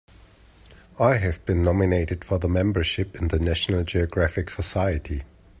[0.99, 5.25] I've been nominated for membership in the National Geographic Society.